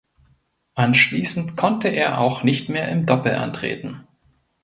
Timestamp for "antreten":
3.35-4.07